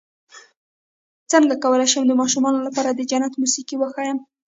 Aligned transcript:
څنګه 1.31 1.55
کولی 1.63 1.87
شم 1.91 2.03
د 2.07 2.13
ماشومانو 2.21 2.59
لپاره 2.67 2.89
د 2.93 3.01
جنت 3.11 3.33
موسيقي 3.41 3.75
وښایم 3.77 4.17